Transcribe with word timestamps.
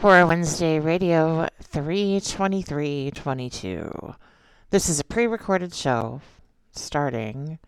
Horror 0.00 0.26
Wednesday 0.28 0.78
Radio 0.78 1.48
32322. 1.60 4.14
This 4.70 4.88
is 4.88 5.00
a 5.00 5.04
pre 5.04 5.26
recorded 5.26 5.74
show 5.74 6.20
starting. 6.70 7.58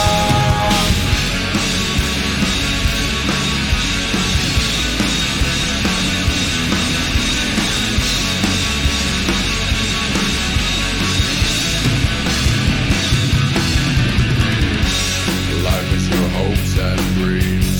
Life 15.64 15.90
is 15.94 16.08
your 16.08 16.28
hopes 16.28 16.78
and 16.78 17.00
dreams, 17.16 17.78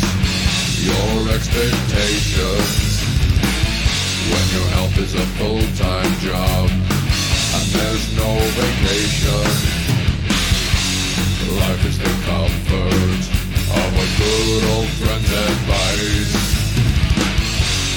your 0.84 1.34
expectations. 1.34 2.84
When 4.31 4.47
your 4.58 4.69
health 4.70 4.98
is 4.98 5.14
a 5.14 5.27
full-time 5.38 6.12
job 6.19 6.95
there's 7.77 8.06
no 8.16 8.30
vacation. 8.56 9.46
Life 11.60 11.82
is 11.86 11.98
the 11.98 12.12
comfort 12.24 13.22
of 13.80 13.91
a 14.05 14.06
good 14.20 14.62
old 14.72 14.91
friend's 14.98 15.32
advice. 15.50 16.34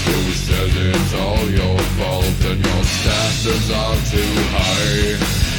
Who 0.06 0.20
says 0.46 0.72
it's 0.76 1.14
all 1.14 1.46
your 1.50 1.80
fault 1.98 2.40
and 2.50 2.60
your 2.60 2.84
standards 2.84 3.70
are 3.72 4.00
too 4.12 4.34
high. 4.56 5.50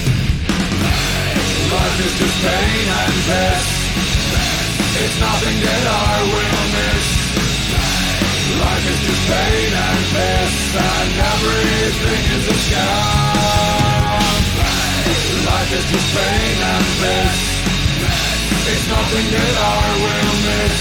Life 1.71 1.99
is 2.07 2.15
just 2.21 2.37
pain 2.45 2.87
and 3.01 3.17
piss. 3.29 3.67
It's 5.03 5.19
nothing 5.21 5.59
that 5.65 5.85
I 5.87 6.15
will 6.29 6.65
miss. 6.77 7.07
Life 8.61 8.87
is 8.93 9.01
just 9.07 9.25
pain 9.31 9.73
and 9.87 10.03
piss, 10.13 10.55
and 10.77 11.11
everything 11.33 12.23
is 12.37 12.45
a 12.49 12.57
scam. 12.67 13.30
Life 15.31 15.73
is 15.73 15.85
just 15.87 16.09
pain 16.17 16.59
and 16.59 16.87
piss. 16.99 17.39
It's 18.67 18.87
nothing 18.91 19.27
that 19.31 19.55
I 19.57 19.83
will 20.03 20.35
miss. 20.43 20.79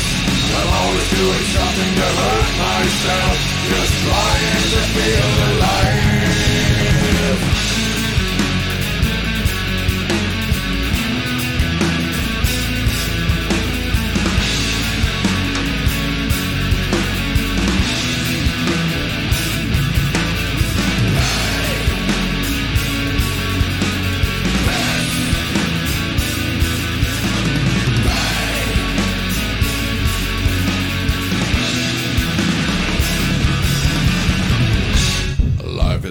I'm 0.58 0.70
always 0.74 1.10
doing 1.14 1.46
something 1.54 1.92
to 2.02 2.08
hurt 2.18 2.50
myself, 2.58 3.38
just 3.70 3.94
trying 4.04 4.66
to 4.74 4.82
feel 4.98 5.30
alive. 5.54 6.19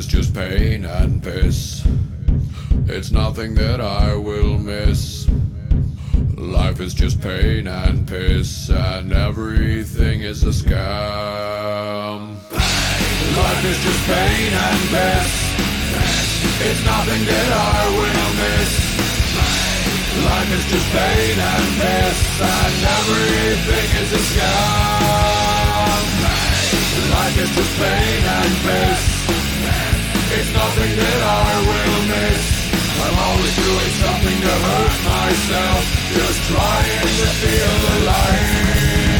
Just 0.08 0.34
pain 0.34 0.84
and 0.86 1.22
piss. 1.22 1.86
It's 2.86 3.10
nothing 3.10 3.54
that 3.56 3.80
I 3.80 4.14
will 4.16 4.58
miss. 4.58 5.28
Life 6.36 6.80
is 6.80 6.94
just 6.94 7.20
pain 7.20 7.66
and 7.66 8.08
piss, 8.08 8.70
and 8.70 9.12
everything 9.12 10.22
is 10.22 10.44
a 10.44 10.48
scam. 10.48 12.36
Life 13.36 13.64
is 13.64 13.78
just 13.84 14.06
pain 14.06 14.52
and 14.52 14.88
piss. 14.88 15.30
It's 16.64 16.82
nothing 16.86 17.24
that 17.28 17.52
I 17.52 17.88
will 17.98 18.32
miss. 18.40 18.70
Life 20.24 20.50
is 20.56 20.64
just 20.72 20.88
pain 20.88 21.38
and 21.38 21.66
piss, 21.76 22.40
and 22.40 22.84
everything 22.96 23.88
is 24.02 24.12
a 24.12 24.22
scam. 24.30 26.00
Life 27.12 27.36
is 27.38 27.50
just 27.54 27.76
pain 27.76 28.24
and 28.24 28.54
piss. 28.64 29.17
It's 30.30 30.52
nothing 30.52 30.92
that 30.94 31.20
I 31.24 31.56
will 31.64 32.02
miss. 32.12 32.44
I'm 33.00 33.16
always 33.16 33.54
doing 33.56 33.92
something 33.96 34.38
to 34.44 34.54
hurt 34.60 34.96
myself, 35.08 35.82
just 36.12 36.40
trying 36.52 37.00
to 37.16 37.26
feel 37.40 38.02
alive. 38.02 39.17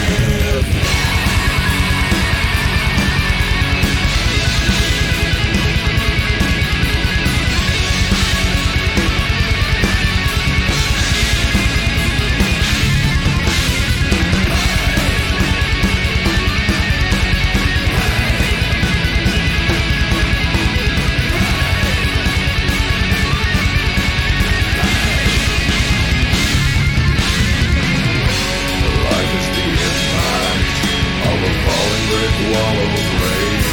wall 32.52 32.76
of 32.84 32.92
a 32.96 33.04
grave 33.12 33.66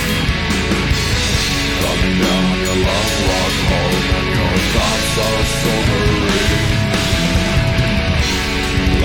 Coming 1.81 2.17
down 2.25 2.53
your 2.65 2.77
long 2.87 3.11
walk 3.29 3.55
home 3.71 4.05
And 4.17 4.27
your 4.35 4.55
thoughts 4.73 5.13
are 5.25 5.43
silvery 5.59 6.59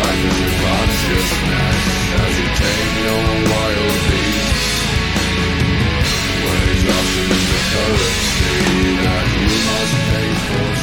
Life 0.01 0.23
is 0.29 0.37
your 0.43 0.55
consciousness 0.65 1.83
As 2.25 2.33
you 2.41 2.49
tame 2.61 2.95
your 3.07 3.27
wild 3.51 3.99
beast 4.11 4.59
When 6.45 6.61
exhaustion 6.75 7.27
is 7.39 7.47
the 7.53 7.61
currency 7.71 8.59
That 9.05 9.27
you 9.39 9.49
must 9.69 9.95
pay 10.11 10.31
for. 10.49 10.80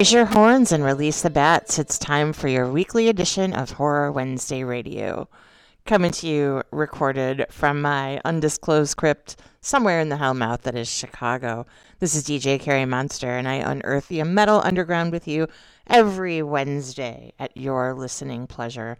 Raise 0.00 0.12
your 0.12 0.24
horns 0.24 0.72
and 0.72 0.82
release 0.82 1.20
the 1.20 1.28
bats. 1.28 1.78
It's 1.78 1.98
time 1.98 2.32
for 2.32 2.48
your 2.48 2.66
weekly 2.66 3.10
edition 3.10 3.52
of 3.52 3.72
Horror 3.72 4.10
Wednesday 4.10 4.64
Radio. 4.64 5.28
Coming 5.84 6.10
to 6.12 6.26
you 6.26 6.62
recorded 6.70 7.44
from 7.50 7.82
my 7.82 8.18
undisclosed 8.24 8.96
crypt 8.96 9.36
somewhere 9.60 10.00
in 10.00 10.08
the 10.08 10.16
hellmouth 10.16 10.62
that 10.62 10.74
is 10.74 10.90
Chicago. 10.90 11.66
This 11.98 12.14
is 12.14 12.24
DJ 12.24 12.58
Carrie 12.58 12.86
Monster, 12.86 13.28
and 13.28 13.46
I 13.46 13.56
unearth 13.56 14.08
the 14.08 14.22
metal 14.22 14.62
underground 14.64 15.12
with 15.12 15.28
you 15.28 15.48
every 15.86 16.42
Wednesday 16.42 17.34
at 17.38 17.54
your 17.54 17.92
listening 17.92 18.46
pleasure. 18.46 18.96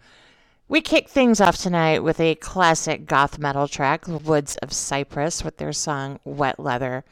We 0.69 0.83
kick 0.83 1.09
things 1.09 1.41
off 1.41 1.57
tonight 1.57 2.03
with 2.03 2.21
a 2.21 2.35
classic 2.35 3.07
goth 3.07 3.39
metal 3.39 3.69
track, 3.69 4.07
Woods 4.07 4.57
of 4.57 4.69
Ypres, 4.69 5.43
with 5.45 5.57
their 5.57 5.73
song 5.73 6.21
Wet 6.27 6.61
Leather. 6.61 7.07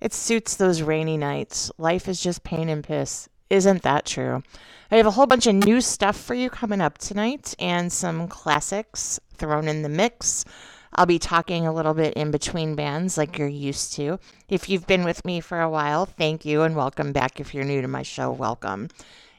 It 0.00 0.12
suits 0.12 0.56
those 0.56 0.82
rainy 0.82 1.16
nights. 1.16 1.70
Life 1.78 2.08
is 2.08 2.20
just 2.20 2.44
pain 2.44 2.68
and 2.68 2.84
piss. 2.84 3.28
Isn't 3.48 3.82
that 3.82 4.04
true? 4.04 4.42
I 4.90 4.96
have 4.96 5.06
a 5.06 5.12
whole 5.12 5.26
bunch 5.26 5.46
of 5.46 5.54
new 5.54 5.80
stuff 5.80 6.16
for 6.16 6.34
you 6.34 6.50
coming 6.50 6.80
up 6.80 6.98
tonight 6.98 7.54
and 7.58 7.92
some 7.92 8.28
classics 8.28 9.18
thrown 9.34 9.68
in 9.68 9.82
the 9.82 9.88
mix. 9.88 10.44
I'll 10.94 11.06
be 11.06 11.18
talking 11.18 11.66
a 11.66 11.72
little 11.72 11.94
bit 11.94 12.14
in 12.14 12.30
between 12.30 12.74
bands 12.74 13.16
like 13.16 13.38
you're 13.38 13.48
used 13.48 13.94
to. 13.94 14.18
If 14.48 14.68
you've 14.68 14.86
been 14.86 15.04
with 15.04 15.24
me 15.24 15.40
for 15.40 15.60
a 15.60 15.70
while, 15.70 16.06
thank 16.06 16.44
you 16.44 16.62
and 16.62 16.76
welcome 16.76 17.12
back. 17.12 17.40
If 17.40 17.54
you're 17.54 17.64
new 17.64 17.82
to 17.82 17.88
my 17.88 18.02
show, 18.02 18.30
welcome. 18.30 18.88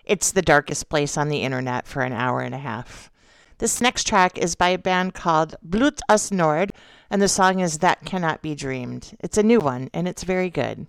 It's 0.05 0.31
the 0.31 0.41
darkest 0.41 0.89
place 0.89 1.17
on 1.17 1.29
the 1.29 1.43
internet 1.43 1.87
for 1.87 2.01
an 2.01 2.13
hour 2.13 2.41
and 2.41 2.55
a 2.55 2.59
half. 2.59 3.11
This 3.59 3.81
next 3.81 4.05
track 4.05 4.37
is 4.37 4.55
by 4.55 4.69
a 4.69 4.77
band 4.77 5.13
called 5.13 5.55
Blut 5.63 5.99
aus 6.09 6.31
Nord 6.31 6.71
and 7.09 7.21
the 7.21 7.27
song 7.27 7.59
is 7.59 7.79
That 7.79 8.05
Cannot 8.05 8.41
Be 8.41 8.55
Dreamed. 8.55 9.15
It's 9.19 9.37
a 9.37 9.43
new 9.43 9.59
one, 9.59 9.89
and 9.93 10.07
it's 10.07 10.23
very 10.23 10.49
good. 10.49 10.87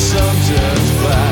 Until 0.00 0.74
the 1.02 1.27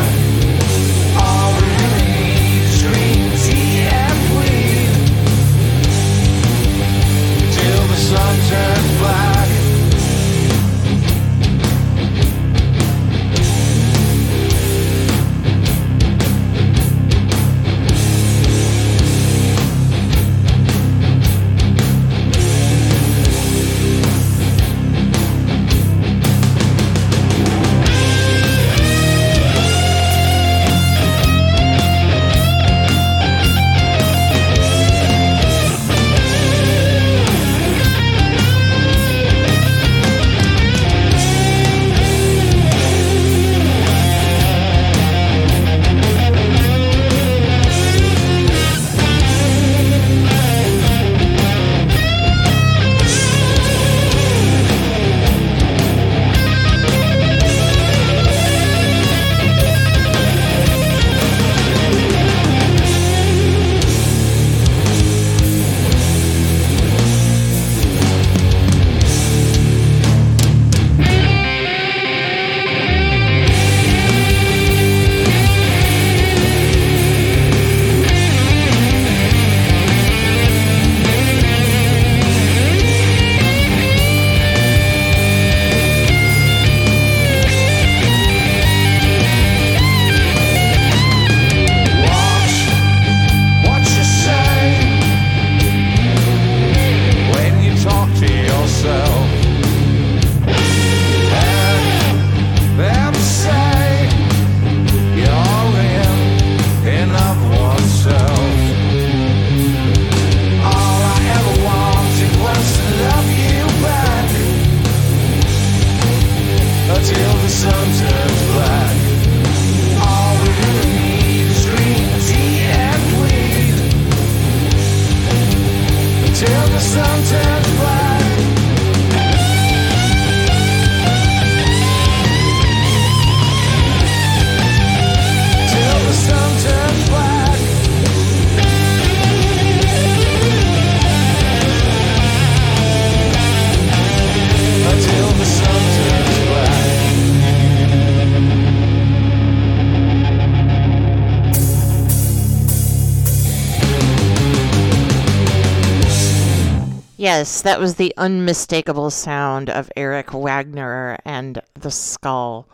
Yes, 157.38 157.60
that 157.60 157.78
was 157.78 157.96
the 157.96 158.14
unmistakable 158.16 159.10
sound 159.10 159.68
of 159.68 159.92
Eric 159.94 160.32
Wagner 160.32 161.18
and 161.22 161.60
the 161.74 161.90
skull. 161.90 162.66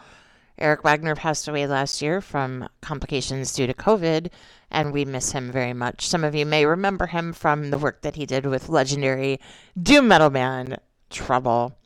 Eric 0.56 0.84
Wagner 0.84 1.16
passed 1.16 1.48
away 1.48 1.66
last 1.66 2.00
year 2.00 2.20
from 2.20 2.68
complications 2.80 3.52
due 3.52 3.66
to 3.66 3.74
COVID, 3.74 4.30
and 4.70 4.92
we 4.92 5.04
miss 5.04 5.32
him 5.32 5.50
very 5.50 5.72
much. 5.72 6.06
Some 6.06 6.22
of 6.22 6.36
you 6.36 6.46
may 6.46 6.64
remember 6.64 7.06
him 7.06 7.32
from 7.32 7.70
the 7.70 7.76
work 7.76 8.02
that 8.02 8.14
he 8.14 8.24
did 8.24 8.46
with 8.46 8.68
legendary 8.68 9.40
doom 9.82 10.06
metal 10.06 10.30
band 10.30 10.78
Trouble. 11.10 11.76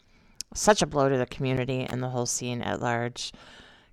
Such 0.52 0.82
a 0.82 0.86
blow 0.86 1.08
to 1.08 1.16
the 1.16 1.24
community 1.24 1.80
and 1.80 2.02
the 2.02 2.10
whole 2.10 2.26
scene 2.26 2.60
at 2.60 2.82
large. 2.82 3.32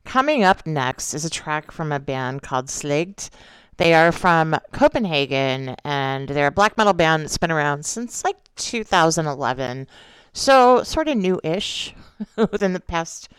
Coming 0.04 0.44
up 0.44 0.68
next 0.68 1.14
is 1.14 1.24
a 1.24 1.30
track 1.30 1.72
from 1.72 1.94
a 1.94 2.02
band 2.02 2.42
called 2.42 2.70
Slaegt. 2.70 3.30
They 3.78 3.94
are 3.94 4.12
from 4.12 4.56
Copenhagen 4.72 5.76
and 5.84 6.30
they're 6.30 6.48
a 6.48 6.52
black 6.52 6.78
metal 6.78 6.94
band 6.94 7.24
that's 7.24 7.38
been 7.38 7.52
around 7.52 7.86
since 7.86 8.24
like 8.24 8.38
2011. 8.56 9.88
So, 10.34 10.84
sort 10.84 11.08
of 11.08 11.18
new 11.18 11.40
ish 11.44 11.94
within 12.36 12.74
the 12.74 12.80
past 12.80 13.30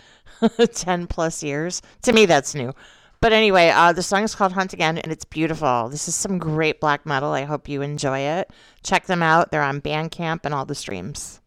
10 0.72 1.06
plus 1.06 1.42
years. 1.42 1.82
To 2.02 2.12
me, 2.12 2.26
that's 2.26 2.54
new. 2.54 2.72
But 3.20 3.32
anyway, 3.32 3.70
uh, 3.70 3.92
the 3.92 4.02
song 4.02 4.22
is 4.22 4.34
called 4.34 4.52
Hunt 4.52 4.72
Again 4.72 4.98
and 4.98 5.10
it's 5.10 5.24
beautiful. 5.24 5.88
This 5.88 6.08
is 6.08 6.14
some 6.14 6.38
great 6.38 6.80
black 6.80 7.06
metal. 7.06 7.32
I 7.32 7.44
hope 7.44 7.68
you 7.68 7.80
enjoy 7.80 8.18
it. 8.18 8.50
Check 8.82 9.06
them 9.06 9.22
out. 9.22 9.50
They're 9.50 9.62
on 9.62 9.80
Bandcamp 9.80 10.40
and 10.44 10.52
all 10.52 10.66
the 10.66 10.74
streams. 10.74 11.40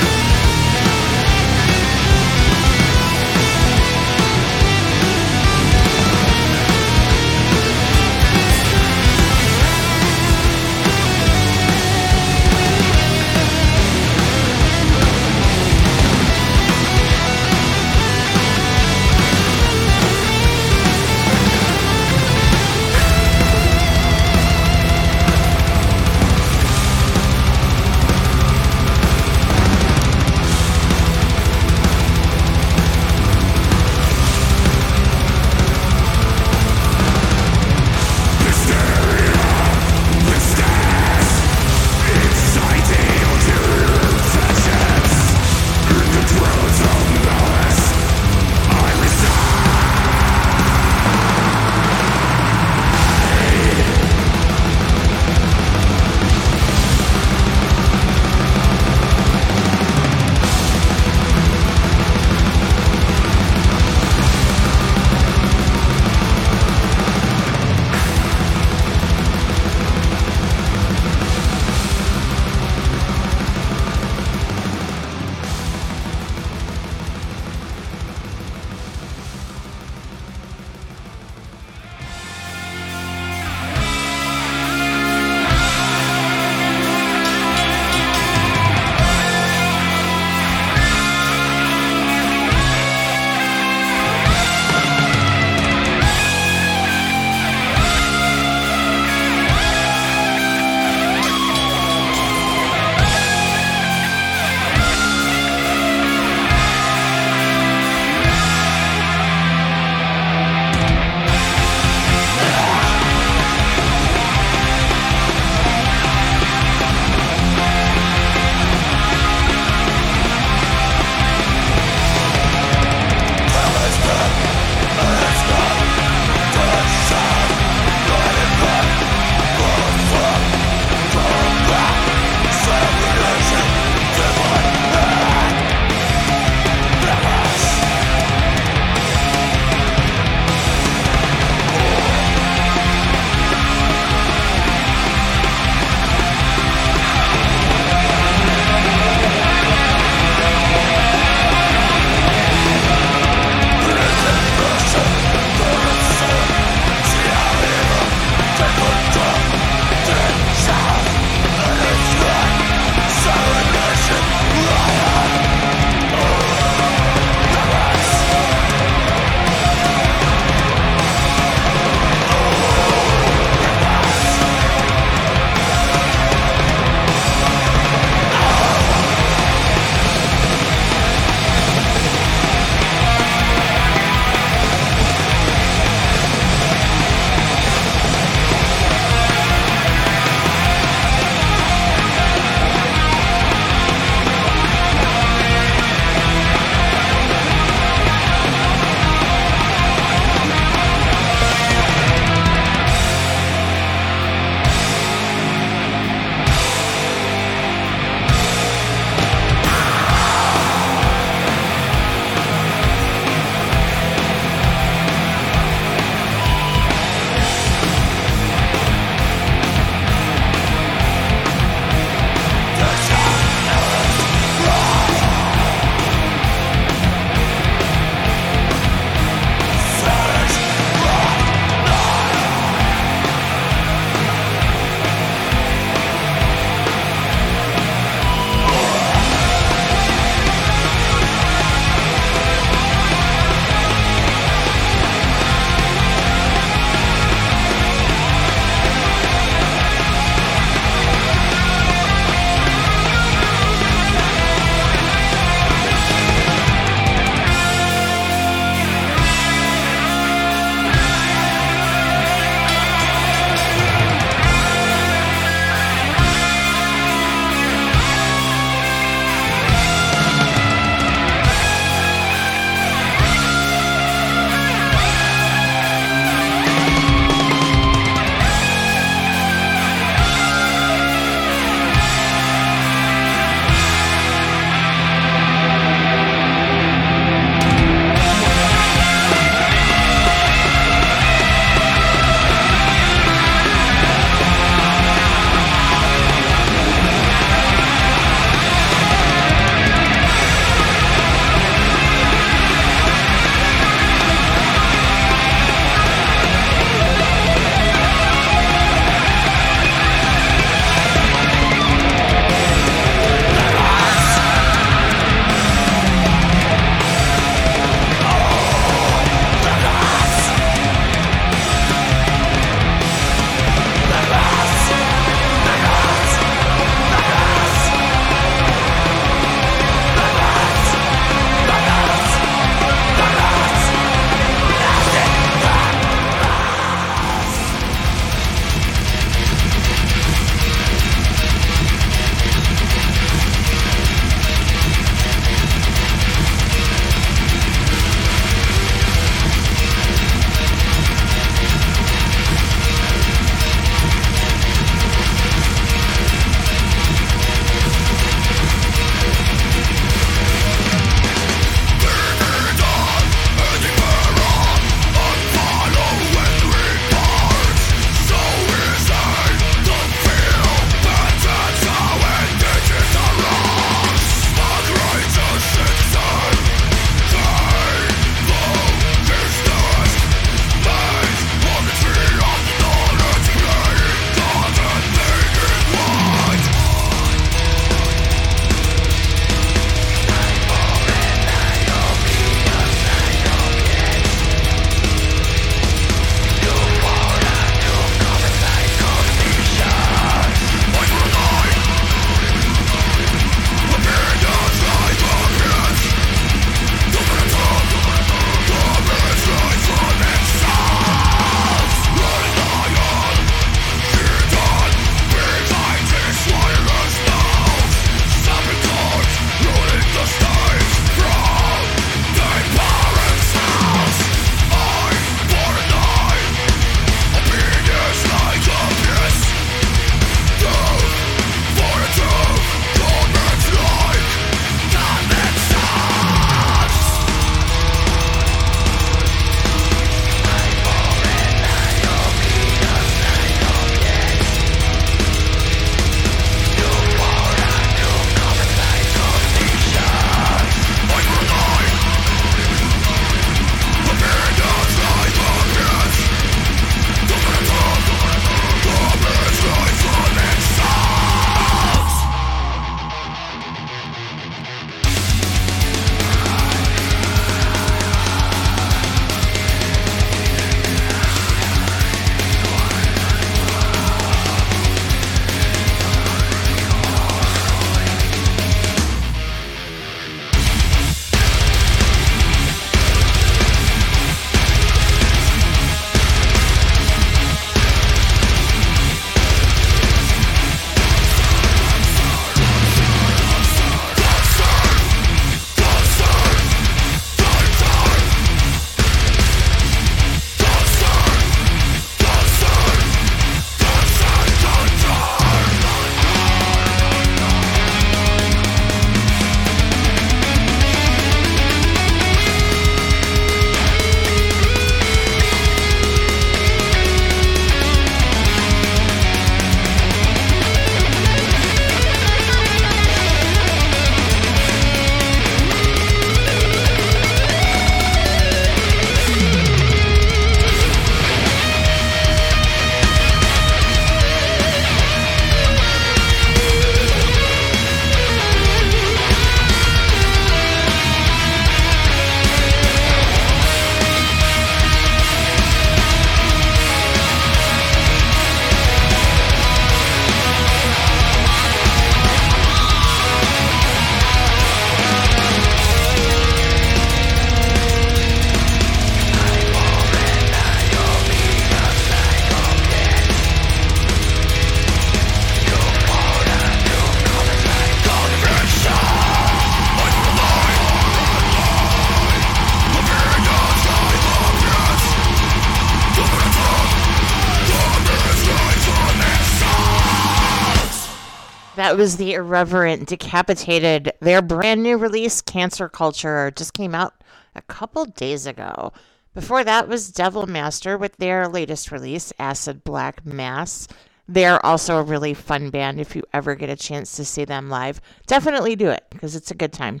That 581.90 581.98
was 581.98 582.18
the 582.18 582.34
irreverent 582.34 583.08
decapitated. 583.08 584.12
Their 584.20 584.40
brand 584.42 584.80
new 584.80 584.96
release, 584.96 585.42
Cancer 585.42 585.88
Culture, 585.88 586.52
just 586.52 586.72
came 586.72 586.94
out 586.94 587.14
a 587.56 587.62
couple 587.62 588.04
days 588.04 588.46
ago. 588.46 588.92
Before 589.34 589.64
that 589.64 589.88
was 589.88 590.12
Devil 590.12 590.46
Master 590.46 590.96
with 590.96 591.16
their 591.16 591.48
latest 591.48 591.90
release, 591.90 592.32
Acid 592.38 592.84
Black 592.84 593.26
Mass. 593.26 593.88
They're 594.28 594.64
also 594.64 594.98
a 594.98 595.02
really 595.02 595.34
fun 595.34 595.70
band 595.70 596.00
if 596.00 596.14
you 596.14 596.22
ever 596.32 596.54
get 596.54 596.70
a 596.70 596.76
chance 596.76 597.16
to 597.16 597.24
see 597.24 597.44
them 597.44 597.68
live. 597.68 598.00
Definitely 598.28 598.76
do 598.76 598.90
it 598.90 599.06
because 599.10 599.34
it's 599.34 599.50
a 599.50 599.56
good 599.56 599.72
time. 599.72 600.00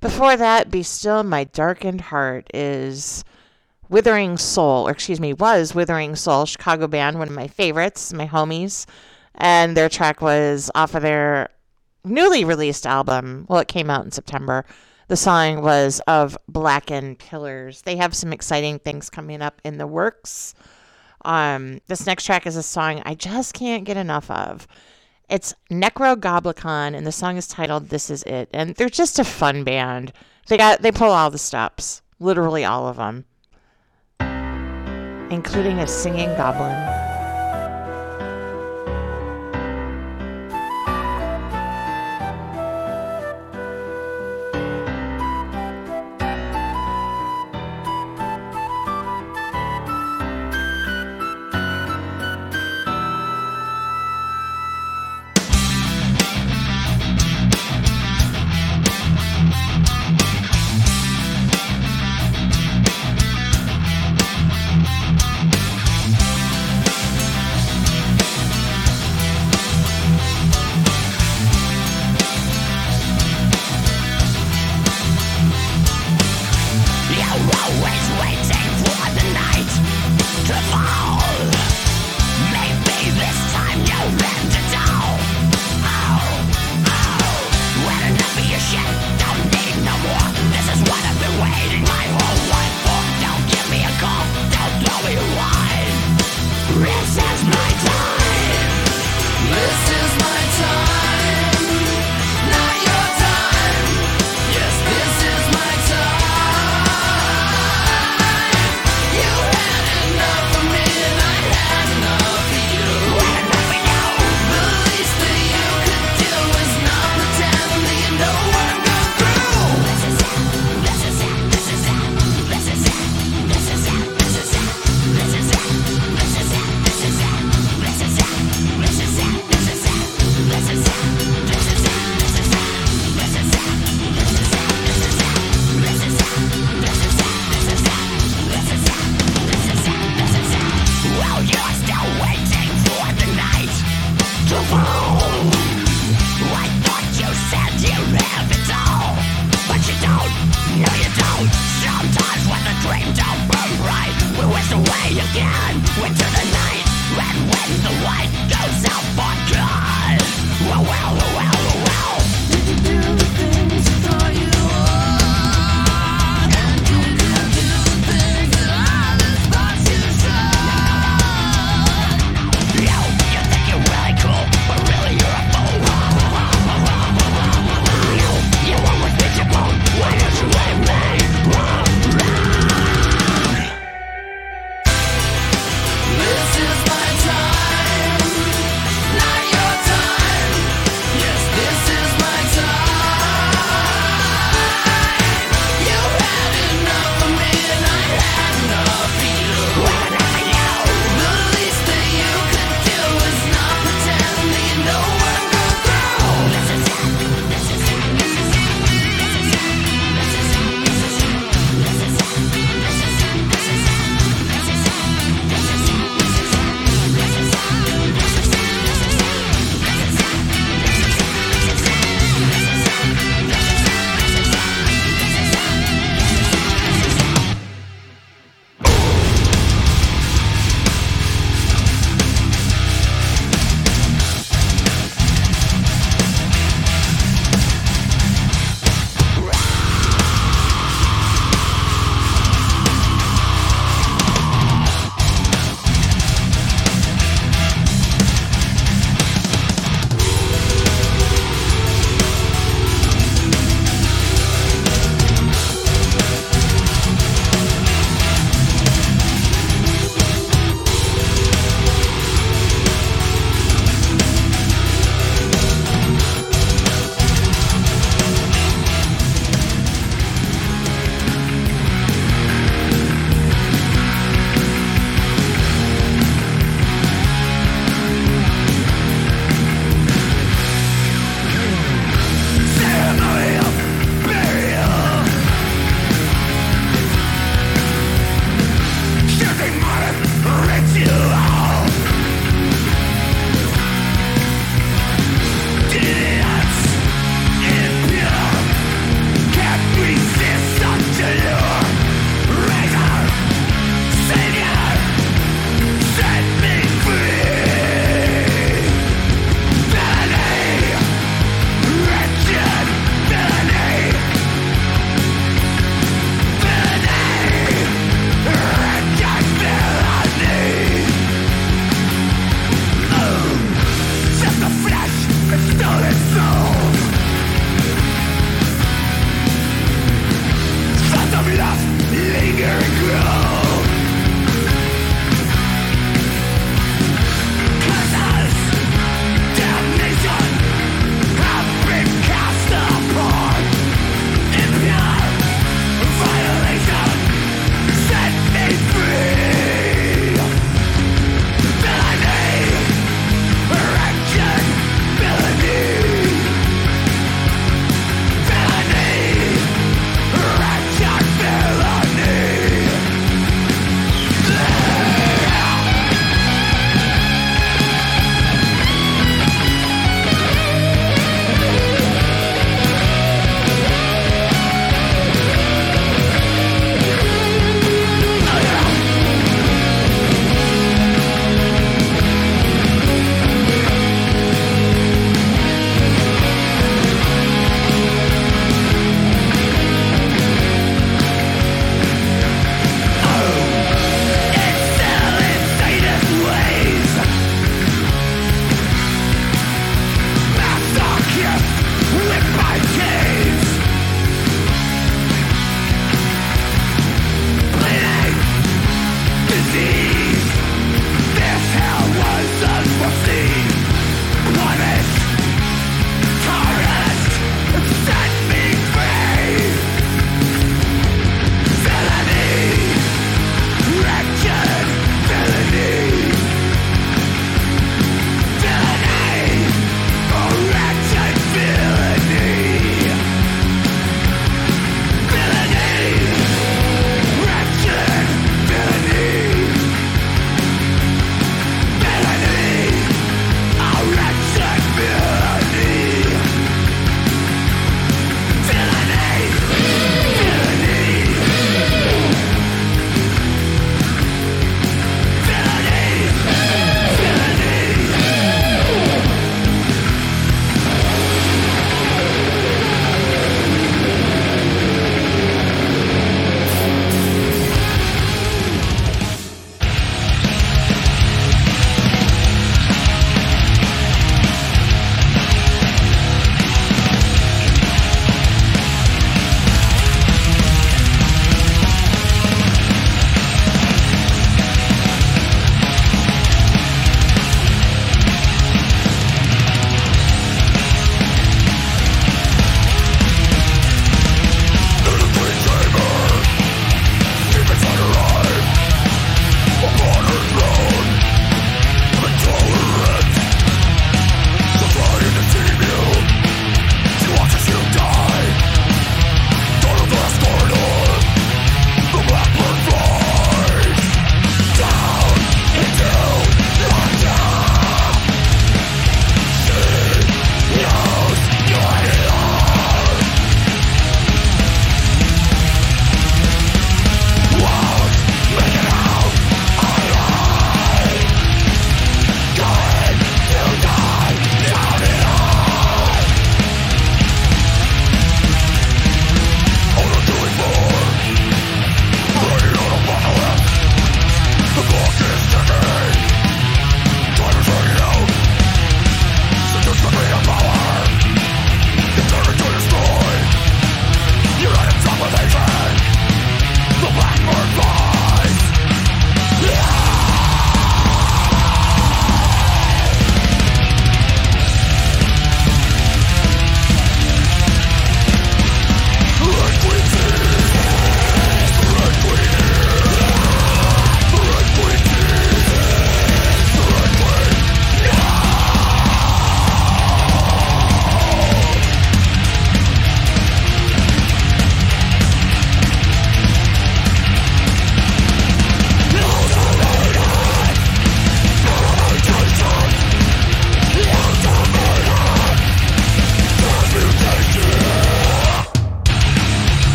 Before 0.00 0.38
that, 0.38 0.70
Be 0.70 0.82
Still 0.82 1.22
My 1.22 1.44
Darkened 1.44 2.00
Heart 2.00 2.48
is 2.54 3.24
Withering 3.90 4.38
Soul, 4.38 4.88
or 4.88 4.92
excuse 4.92 5.20
me, 5.20 5.34
was 5.34 5.74
Withering 5.74 6.16
Soul, 6.16 6.46
Chicago 6.46 6.86
band, 6.86 7.18
one 7.18 7.28
of 7.28 7.34
my 7.34 7.46
favorites, 7.46 8.14
my 8.14 8.26
homies. 8.26 8.86
And 9.36 9.76
their 9.76 9.88
track 9.88 10.20
was 10.20 10.70
off 10.74 10.94
of 10.94 11.02
their 11.02 11.50
newly 12.04 12.44
released 12.44 12.86
album. 12.86 13.46
Well, 13.48 13.60
it 13.60 13.68
came 13.68 13.90
out 13.90 14.04
in 14.04 14.10
September. 14.10 14.64
The 15.08 15.16
song 15.16 15.62
was 15.62 16.00
of 16.06 16.36
Blackened 16.48 17.18
Pillars. 17.18 17.82
They 17.82 17.96
have 17.96 18.14
some 18.14 18.32
exciting 18.32 18.78
things 18.78 19.08
coming 19.10 19.42
up 19.42 19.60
in 19.64 19.78
the 19.78 19.86
works. 19.86 20.54
Um, 21.24 21.80
this 21.86 22.06
next 22.06 22.24
track 22.24 22.46
is 22.46 22.56
a 22.56 22.62
song 22.62 23.02
I 23.04 23.14
just 23.14 23.54
can't 23.54 23.84
get 23.84 23.96
enough 23.96 24.30
of. 24.30 24.66
It's 25.28 25.54
Nekrogoblikon, 25.70 26.96
and 26.96 27.04
the 27.06 27.12
song 27.12 27.36
is 27.36 27.48
titled 27.48 27.88
"This 27.88 28.10
Is 28.10 28.22
It." 28.22 28.48
And 28.52 28.76
they're 28.76 28.88
just 28.88 29.18
a 29.18 29.24
fun 29.24 29.64
band. 29.64 30.12
They 30.46 30.56
got 30.56 30.82
they 30.82 30.92
pull 30.92 31.10
all 31.10 31.30
the 31.30 31.38
stops, 31.38 32.02
literally 32.20 32.64
all 32.64 32.86
of 32.86 32.96
them, 32.96 33.24
including 35.30 35.80
a 35.80 35.86
singing 35.88 36.28
goblin. 36.36 36.95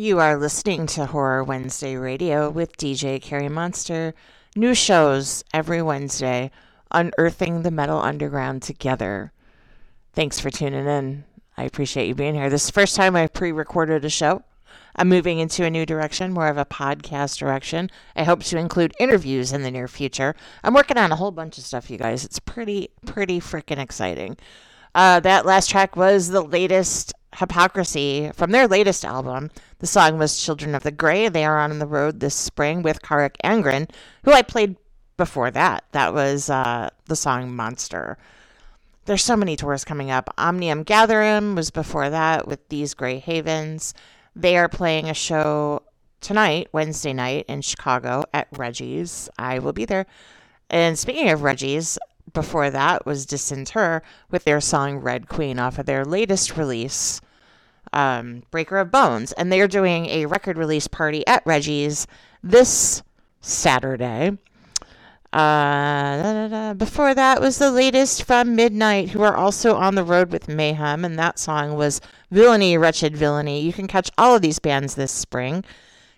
You 0.00 0.18
are 0.18 0.38
listening 0.38 0.86
to 0.86 1.04
Horror 1.04 1.44
Wednesday 1.44 1.94
Radio 1.94 2.48
with 2.48 2.78
DJ 2.78 3.20
Carrie 3.20 3.50
Monster. 3.50 4.14
New 4.56 4.74
shows 4.74 5.44
every 5.52 5.82
Wednesday, 5.82 6.50
unearthing 6.90 7.60
the 7.60 7.70
metal 7.70 7.98
underground 7.98 8.62
together. 8.62 9.30
Thanks 10.14 10.40
for 10.40 10.48
tuning 10.48 10.86
in. 10.86 11.24
I 11.58 11.64
appreciate 11.64 12.08
you 12.08 12.14
being 12.14 12.34
here. 12.34 12.48
This 12.48 12.62
is 12.62 12.68
the 12.68 12.80
first 12.80 12.96
time 12.96 13.14
I've 13.14 13.34
pre 13.34 13.52
recorded 13.52 14.02
a 14.06 14.08
show. 14.08 14.42
I'm 14.96 15.10
moving 15.10 15.38
into 15.38 15.66
a 15.66 15.70
new 15.70 15.84
direction, 15.84 16.32
more 16.32 16.48
of 16.48 16.56
a 16.56 16.64
podcast 16.64 17.36
direction. 17.36 17.90
I 18.16 18.24
hope 18.24 18.42
to 18.44 18.56
include 18.56 18.94
interviews 18.98 19.52
in 19.52 19.60
the 19.60 19.70
near 19.70 19.86
future. 19.86 20.34
I'm 20.64 20.72
working 20.72 20.96
on 20.96 21.12
a 21.12 21.16
whole 21.16 21.30
bunch 21.30 21.58
of 21.58 21.64
stuff, 21.64 21.90
you 21.90 21.98
guys. 21.98 22.24
It's 22.24 22.38
pretty, 22.38 22.88
pretty 23.04 23.38
freaking 23.38 23.78
exciting. 23.78 24.38
Uh, 24.94 25.20
that 25.20 25.44
last 25.44 25.68
track 25.68 25.94
was 25.94 26.28
the 26.28 26.40
latest 26.40 27.12
Hypocrisy 27.40 28.30
from 28.34 28.50
their 28.50 28.68
latest 28.68 29.02
album. 29.02 29.50
The 29.78 29.86
song 29.86 30.18
was 30.18 30.42
Children 30.42 30.74
of 30.74 30.82
the 30.82 30.90
Grey. 30.90 31.30
They 31.30 31.46
are 31.46 31.58
on 31.58 31.78
the 31.78 31.86
road 31.86 32.20
this 32.20 32.34
spring 32.34 32.82
with 32.82 33.00
Carach 33.00 33.36
Angren, 33.42 33.90
who 34.24 34.32
I 34.32 34.42
played 34.42 34.76
before 35.16 35.50
that. 35.50 35.84
That 35.92 36.12
was 36.12 36.50
uh, 36.50 36.90
the 37.06 37.16
song 37.16 37.56
Monster. 37.56 38.18
There's 39.06 39.24
so 39.24 39.36
many 39.36 39.56
tours 39.56 39.86
coming 39.86 40.10
up. 40.10 40.28
Omnium 40.36 40.84
Gatherum 40.84 41.54
was 41.54 41.70
before 41.70 42.10
that 42.10 42.46
with 42.46 42.68
These 42.68 42.92
Grey 42.92 43.18
Havens. 43.18 43.94
They 44.36 44.58
are 44.58 44.68
playing 44.68 45.08
a 45.08 45.14
show 45.14 45.82
tonight, 46.20 46.68
Wednesday 46.72 47.14
night, 47.14 47.46
in 47.48 47.62
Chicago 47.62 48.24
at 48.34 48.48
Reggie's. 48.52 49.30
I 49.38 49.60
will 49.60 49.72
be 49.72 49.86
there. 49.86 50.04
And 50.68 50.98
speaking 50.98 51.30
of 51.30 51.42
Reggie's, 51.42 51.98
before 52.34 52.68
that 52.68 53.06
was 53.06 53.24
Disinter 53.24 54.02
with 54.30 54.44
their 54.44 54.60
song 54.60 54.98
Red 54.98 55.26
Queen 55.28 55.58
off 55.58 55.78
of 55.78 55.86
their 55.86 56.04
latest 56.04 56.58
release, 56.58 57.22
um, 57.92 58.42
Breaker 58.50 58.78
of 58.78 58.90
Bones. 58.90 59.32
And 59.32 59.52
they're 59.52 59.68
doing 59.68 60.06
a 60.06 60.26
record 60.26 60.58
release 60.58 60.88
party 60.88 61.26
at 61.26 61.44
Reggie's 61.44 62.06
this 62.42 63.02
Saturday. 63.40 64.38
Uh, 65.32 66.22
da, 66.22 66.32
da, 66.32 66.48
da. 66.48 66.74
Before 66.74 67.14
that 67.14 67.40
was 67.40 67.58
the 67.58 67.70
latest 67.70 68.24
from 68.24 68.56
Midnight, 68.56 69.10
who 69.10 69.22
are 69.22 69.36
also 69.36 69.76
on 69.76 69.94
the 69.94 70.02
road 70.02 70.32
with 70.32 70.48
Mayhem, 70.48 71.04
and 71.04 71.16
that 71.18 71.38
song 71.38 71.76
was 71.76 72.00
Villainy, 72.32 72.76
Wretched 72.76 73.16
Villainy. 73.16 73.60
You 73.60 73.72
can 73.72 73.86
catch 73.86 74.10
all 74.18 74.34
of 74.34 74.42
these 74.42 74.58
bands 74.58 74.96
this 74.96 75.12
spring. 75.12 75.64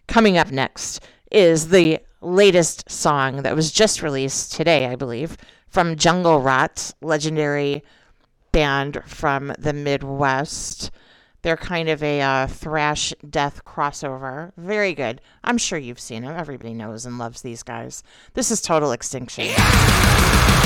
Coming 0.06 0.38
up 0.38 0.50
next 0.50 1.04
is 1.30 1.68
the 1.68 2.00
latest 2.22 2.90
song 2.90 3.42
that 3.42 3.54
was 3.54 3.70
just 3.70 4.02
released 4.02 4.52
today, 4.52 4.86
I 4.86 4.96
believe, 4.96 5.36
from 5.68 5.96
Jungle 5.96 6.40
Rot, 6.40 6.92
legendary 7.02 7.82
band 8.50 9.02
from 9.06 9.52
the 9.58 9.74
Midwest. 9.74 10.90
They're 11.42 11.56
kind 11.56 11.88
of 11.88 12.02
a 12.04 12.20
uh, 12.20 12.46
thrash 12.46 13.12
death 13.28 13.64
crossover. 13.64 14.52
Very 14.56 14.94
good. 14.94 15.20
I'm 15.42 15.58
sure 15.58 15.78
you've 15.78 15.98
seen 15.98 16.22
them. 16.22 16.36
Everybody 16.36 16.72
knows 16.72 17.04
and 17.04 17.18
loves 17.18 17.42
these 17.42 17.64
guys. 17.64 18.04
This 18.34 18.52
is 18.52 18.60
Total 18.60 18.92
Extinction. 18.92 19.46
Endangered 19.46 20.61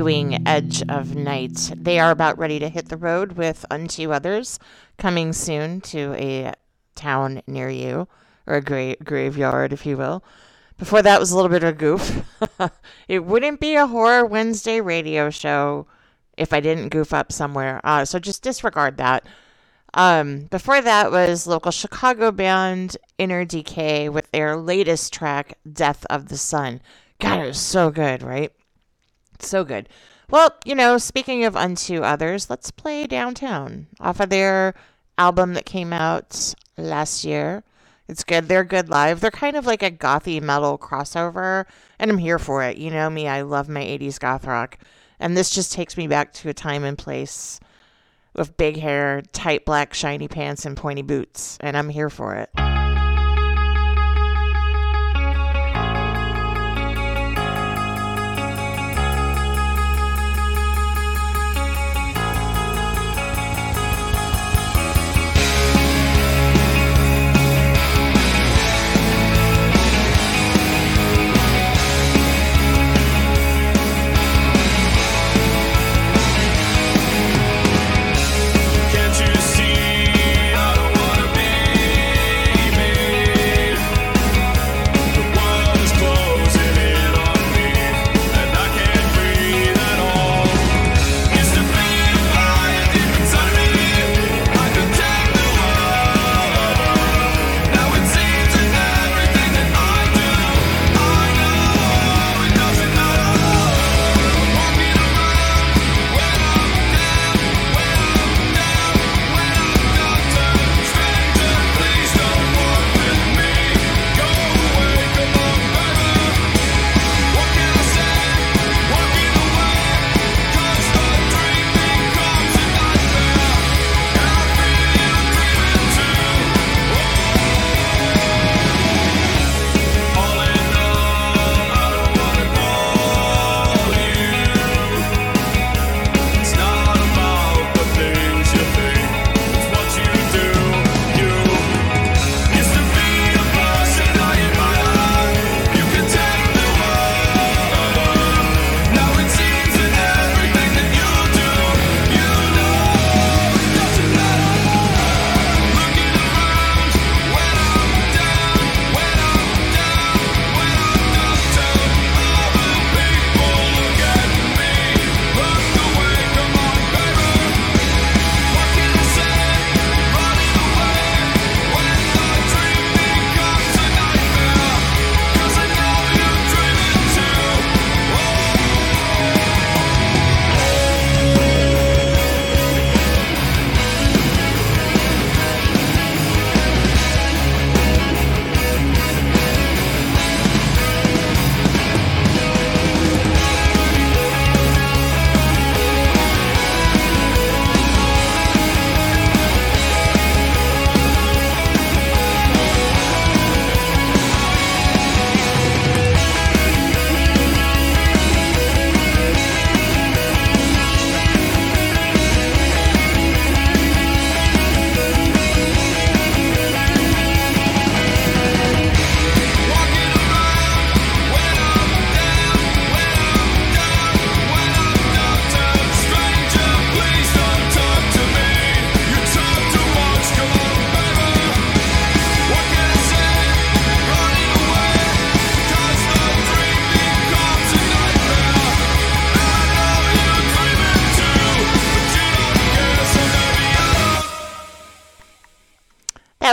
doing 0.00 0.48
Edge 0.48 0.82
of 0.88 1.14
Night. 1.14 1.74
They 1.76 1.98
are 1.98 2.10
about 2.10 2.38
ready 2.38 2.58
to 2.58 2.70
hit 2.70 2.88
the 2.88 2.96
road 2.96 3.32
with 3.32 3.66
Unto 3.70 4.12
Others 4.12 4.58
coming 4.96 5.34
soon 5.34 5.82
to 5.82 6.14
a 6.14 6.54
town 6.94 7.42
near 7.46 7.68
you, 7.68 8.08
or 8.46 8.54
a 8.54 8.62
gra- 8.62 8.96
graveyard, 9.04 9.74
if 9.74 9.84
you 9.84 9.98
will. 9.98 10.24
Before 10.78 11.02
that 11.02 11.20
was 11.20 11.32
a 11.32 11.36
little 11.36 11.50
bit 11.50 11.62
of 11.62 11.68
a 11.68 11.72
goof. 11.74 12.24
it 13.08 13.26
wouldn't 13.26 13.60
be 13.60 13.74
a 13.74 13.86
Horror 13.86 14.24
Wednesday 14.24 14.80
radio 14.80 15.28
show 15.28 15.86
if 16.38 16.54
I 16.54 16.60
didn't 16.60 16.88
goof 16.88 17.12
up 17.12 17.30
somewhere. 17.30 17.82
Uh, 17.84 18.06
so 18.06 18.18
just 18.18 18.42
disregard 18.42 18.96
that. 18.96 19.26
Um, 19.92 20.44
before 20.44 20.80
that 20.80 21.12
was 21.12 21.46
local 21.46 21.72
Chicago 21.72 22.30
band 22.32 22.96
Inner 23.18 23.44
Decay 23.44 24.08
with 24.08 24.30
their 24.30 24.56
latest 24.56 25.12
track, 25.12 25.58
Death 25.70 26.06
of 26.08 26.30
the 26.30 26.38
Sun. 26.38 26.80
God, 27.18 27.40
it 27.40 27.48
was 27.48 27.60
so 27.60 27.90
good, 27.90 28.22
right? 28.22 28.50
So 29.42 29.64
good. 29.64 29.88
Well, 30.30 30.54
you 30.64 30.74
know, 30.74 30.98
speaking 30.98 31.44
of 31.44 31.56
Unto 31.56 32.02
Others, 32.02 32.50
let's 32.50 32.70
play 32.70 33.06
Downtown 33.06 33.88
off 33.98 34.20
of 34.20 34.30
their 34.30 34.74
album 35.18 35.54
that 35.54 35.66
came 35.66 35.92
out 35.92 36.54
last 36.76 37.24
year. 37.24 37.64
It's 38.08 38.24
good. 38.24 38.48
They're 38.48 38.64
good 38.64 38.88
live. 38.88 39.20
They're 39.20 39.30
kind 39.30 39.56
of 39.56 39.66
like 39.66 39.82
a 39.82 39.90
gothy 39.90 40.40
metal 40.40 40.78
crossover, 40.78 41.64
and 41.98 42.10
I'm 42.10 42.18
here 42.18 42.38
for 42.38 42.62
it. 42.64 42.76
You 42.76 42.90
know 42.90 43.08
me, 43.08 43.28
I 43.28 43.42
love 43.42 43.68
my 43.68 43.82
80s 43.82 44.18
goth 44.18 44.46
rock. 44.46 44.78
And 45.20 45.36
this 45.36 45.50
just 45.50 45.72
takes 45.72 45.96
me 45.96 46.08
back 46.08 46.32
to 46.34 46.48
a 46.48 46.54
time 46.54 46.82
and 46.82 46.96
place 46.96 47.60
with 48.34 48.56
big 48.56 48.78
hair, 48.78 49.22
tight 49.32 49.64
black 49.64 49.94
shiny 49.94 50.28
pants, 50.28 50.64
and 50.64 50.76
pointy 50.76 51.02
boots, 51.02 51.58
and 51.60 51.76
I'm 51.76 51.88
here 51.88 52.10
for 52.10 52.36
it. 52.36 52.69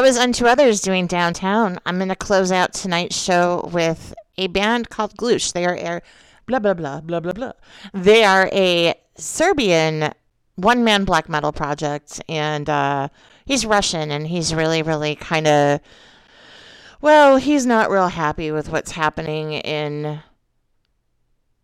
Was 0.07 0.15
Unto 0.15 0.45
Others 0.45 0.79
doing 0.79 1.05
Downtown. 1.05 1.79
I'm 1.85 1.97
going 1.97 2.07
to 2.07 2.15
close 2.15 2.49
out 2.49 2.73
tonight's 2.73 3.21
show 3.21 3.69
with 3.73 4.13
a 4.37 4.47
band 4.47 4.89
called 4.89 5.17
Gloosh. 5.17 5.51
They 5.51 5.65
are 5.65 5.75
a 5.75 6.01
blah, 6.45 6.59
blah, 6.59 6.75
blah, 6.75 7.01
blah, 7.01 7.19
blah, 7.19 7.33
blah. 7.33 7.51
They 7.93 8.23
are 8.23 8.49
a 8.53 8.93
Serbian 9.17 10.13
one 10.55 10.85
man 10.85 11.03
black 11.03 11.27
metal 11.27 11.51
project, 11.51 12.21
and 12.29 12.69
uh, 12.69 13.09
he's 13.45 13.65
Russian, 13.65 14.09
and 14.09 14.25
he's 14.25 14.55
really, 14.55 14.81
really 14.81 15.15
kind 15.15 15.45
of. 15.45 15.81
Well, 17.01 17.35
he's 17.35 17.65
not 17.65 17.91
real 17.91 18.07
happy 18.07 18.49
with 18.49 18.69
what's 18.69 18.91
happening 18.91 19.51
in 19.51 20.21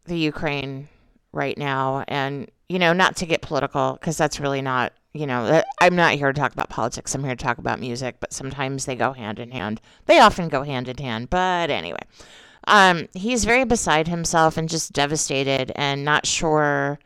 the 0.03 0.18
Ukraine 0.18 0.90
right 1.32 1.57
now. 1.57 2.03
And, 2.10 2.52
you 2.68 2.78
know, 2.78 2.91
not 2.91 3.15
to 3.15 3.26
get 3.26 3.41
political, 3.41 3.94
because 3.94 4.18
that's 4.18 4.41
really 4.41 4.61
not, 4.61 4.91
you 5.14 5.27
know, 5.27 5.61
I'm 5.80 5.95
not 5.95 6.15
here 6.15 6.34
to 6.34 6.40
talk 6.40 6.53
about 6.53 6.69
politics. 6.69 7.14
I'm 7.14 7.23
here 7.23 7.35
to 7.35 7.44
talk 7.44 7.60
about 7.60 7.80
music, 7.80 8.15
but 8.19 8.34
sometimes 8.34 8.85
they 8.85 8.95
go 8.95 9.14
hand 9.14 9.38
in 9.38 9.52
hand. 9.52 9.80
They 10.07 10.19
often 10.19 10.49
go 10.49 10.64
hand 10.64 10.88
in 10.90 10.98
hand. 10.98 11.30
But 11.30 11.69
anyway, 11.69 12.02
um, 12.65 13.07
he's 13.14 13.45
very 13.45 13.64
beside 13.64 14.07
himself 14.07 14.57
and 14.57 14.68
just 14.68 14.91
devastated 14.91 15.72
and 15.76 16.03
not 16.03 16.26
sure 16.26 16.98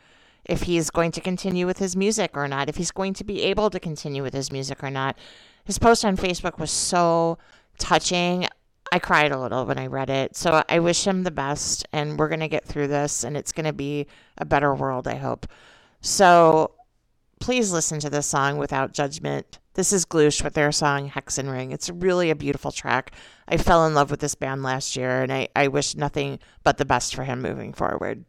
if 0.46 0.64
he's 0.64 0.90
going 0.90 1.12
to 1.12 1.22
continue 1.22 1.66
with 1.66 1.80
his 1.80 1.98
music 1.98 2.32
or 2.38 2.48
not, 2.48 2.70
if 2.70 2.78
he's 2.78 2.92
going 2.92 3.14
to 3.16 3.26
be 3.26 3.42
able 3.44 3.70
to 3.70 3.80
continue 3.80 4.24
with 4.24 4.34
his 4.34 4.54
music 4.54 4.82
or 4.82 4.90
not. 4.90 5.18
His 5.66 5.78
post 5.78 6.06
on 6.06 6.16
Facebook 6.16 6.60
was 6.60 6.72
so 6.72 7.38
touching. 7.78 8.48
I 8.90 9.00
cried 9.00 9.34
a 9.34 9.40
little 9.40 9.66
when 9.66 9.78
I 9.78 9.88
read 9.88 10.10
it. 10.10 10.38
So 10.38 10.64
I 10.70 10.80
wish 10.80 11.06
him 11.06 11.24
the 11.24 11.32
best, 11.32 11.86
and 11.92 12.18
we're 12.18 12.30
going 12.30 12.40
to 12.40 12.48
get 12.48 12.64
through 12.64 12.88
this, 12.88 13.26
and 13.26 13.36
it's 13.36 13.52
going 13.52 13.66
to 13.66 13.74
be 13.74 14.08
a 14.38 14.46
better 14.46 14.74
world, 14.74 15.10
I 15.10 15.16
hope. 15.16 15.46
So 16.00 16.72
please 17.40 17.72
listen 17.72 18.00
to 18.00 18.10
this 18.10 18.28
song 18.28 18.58
without 18.58 18.94
judgment. 18.94 19.60
This 19.74 19.94
is 19.94 20.06
Gloosh 20.06 20.44
with 20.44 20.54
their 20.54 20.72
song 20.72 21.10
Hexenring. 21.10 21.72
It's 21.72 21.90
really 21.90 22.30
a 22.30 22.36
beautiful 22.36 22.72
track. 22.72 23.12
I 23.48 23.58
fell 23.58 23.86
in 23.86 23.94
love 23.94 24.10
with 24.10 24.20
this 24.20 24.36
band 24.36 24.64
last 24.64 24.96
year, 24.96 25.22
and 25.22 25.32
I, 25.32 25.48
I 25.56 25.68
wish 25.68 25.96
nothing 25.96 26.40
but 26.64 26.78
the 26.78 26.86
best 26.86 27.16
for 27.16 27.24
him 27.24 27.42
moving 27.42 27.74
forward. 27.74 28.26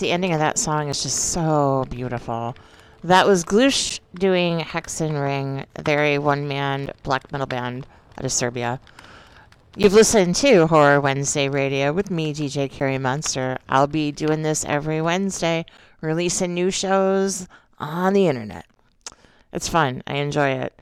The 0.00 0.10
ending 0.10 0.32
of 0.32 0.38
that 0.38 0.58
song 0.58 0.88
is 0.88 1.02
just 1.02 1.30
so 1.32 1.84
beautiful. 1.90 2.54
That 3.04 3.26
was 3.26 3.44
Gloosh 3.44 4.00
doing 4.14 4.58
Hexenring. 4.58 5.66
They're 5.74 6.04
a 6.04 6.18
one 6.18 6.48
man 6.48 6.90
black 7.02 7.30
metal 7.30 7.46
band 7.46 7.86
out 8.16 8.24
of 8.24 8.32
Serbia. 8.32 8.80
You've 9.76 9.94
listened 9.94 10.34
to 10.36 10.66
Horror 10.66 11.00
Wednesday 11.00 11.48
Radio 11.48 11.92
with 11.92 12.10
me, 12.10 12.34
DJ 12.34 12.70
Carrie 12.70 12.98
Monster. 12.98 13.58
I'll 13.68 13.86
be 13.86 14.10
doing 14.10 14.42
this 14.42 14.64
every 14.64 15.00
Wednesday, 15.00 15.64
releasing 16.00 16.54
new 16.54 16.70
shows 16.70 17.46
on 17.78 18.12
the 18.12 18.26
internet. 18.26 18.66
It's 19.52 19.68
fun. 19.68 20.02
I 20.06 20.14
enjoy 20.14 20.50
it. 20.50 20.80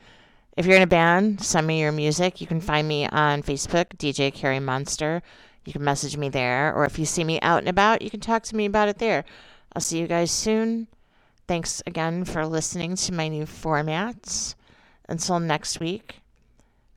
If 0.57 0.65
you're 0.65 0.77
in 0.77 0.83
a 0.83 0.87
band, 0.87 1.43
send 1.43 1.67
me 1.67 1.81
your 1.81 1.93
music. 1.93 2.41
You 2.41 2.47
can 2.47 2.63
find 2.63 2.89
me 2.89 3.07
on 3.07 3.43
Facebook, 3.43 3.89
DJ 3.99 4.33
Carrie 4.33 4.61
Monster. 4.61 5.23
You 5.67 5.73
can 5.73 5.85
message 5.85 6.17
me 6.17 6.29
there, 6.29 6.73
or 6.73 6.85
if 6.85 6.99
you 6.99 7.05
see 7.05 7.25
me 7.25 7.41
out 7.41 7.59
and 7.59 7.69
about, 7.69 8.01
you 8.01 8.09
can 8.09 8.21
talk 8.21 8.45
to 8.45 8.57
me 8.57 8.67
about 8.67 8.89
it 8.89 8.99
there. 8.99 9.25
I'll 9.73 9.83
see 9.83 9.99
you 9.99 10.07
guys 10.07 10.31
soon. 10.31 10.87
Thanks 11.49 11.83
again 11.87 12.25
for 12.25 12.47
listening 12.47 12.97
to 12.97 13.13
my 13.13 13.29
new 13.29 13.45
formats. 13.45 14.55
Until 15.09 15.41
next 15.41 15.81
week, 15.81 16.21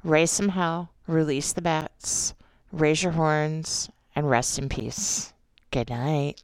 raise 0.04 0.32
some 0.32 0.50
hell, 0.50 0.92
release 1.08 1.52
the 1.52 1.62
bats, 1.62 2.36
raise 2.72 3.04
your 3.04 3.14
horns, 3.14 3.90
and 4.16 4.30
rest 4.30 4.60
in 4.60 4.70
peace. 4.70 5.34
Good 5.72 5.90
night. 5.90 6.42